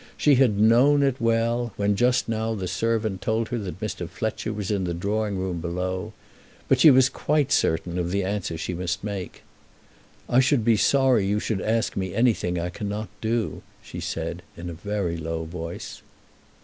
She 0.17 0.33
had 0.33 0.59
known 0.59 1.03
it 1.03 1.21
well, 1.21 1.73
when 1.77 1.95
just 1.95 2.27
now 2.27 2.55
the 2.55 2.67
servant 2.67 3.21
told 3.21 3.49
her 3.49 3.59
that 3.59 3.79
Mr. 3.79 4.09
Fletcher 4.09 4.51
was 4.51 4.71
in 4.71 4.85
the 4.85 4.95
drawing 4.95 5.37
room 5.37 5.61
below. 5.61 6.13
But 6.67 6.79
she 6.79 6.89
was 6.89 7.07
quite 7.07 7.51
certain 7.51 7.99
of 7.99 8.09
the 8.09 8.23
answer 8.23 8.57
she 8.57 8.73
must 8.73 9.03
make. 9.03 9.43
"I 10.27 10.39
should 10.39 10.65
be 10.65 10.75
sorry 10.75 11.27
you 11.27 11.39
should 11.39 11.61
ask 11.61 11.95
me 11.95 12.15
anything 12.15 12.57
I 12.57 12.69
cannot 12.69 13.09
do," 13.21 13.61
she 13.83 13.99
said 13.99 14.41
in 14.57 14.71
a 14.71 14.73
very 14.73 15.17
low 15.17 15.43
voice. 15.45 16.01